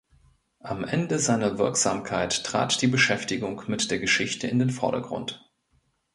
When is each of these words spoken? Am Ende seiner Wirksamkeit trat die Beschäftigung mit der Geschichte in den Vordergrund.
Am 0.63 0.83
Ende 0.83 1.19
seiner 1.19 1.59
Wirksamkeit 1.59 2.43
trat 2.43 2.81
die 2.81 2.87
Beschäftigung 2.87 3.61
mit 3.67 3.91
der 3.91 3.99
Geschichte 3.99 4.47
in 4.47 4.57
den 4.57 4.71
Vordergrund. 4.71 5.47